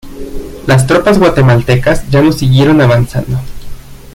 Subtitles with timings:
[0.65, 3.37] Las tropas guatemaltecas ya no siguieron avanzando.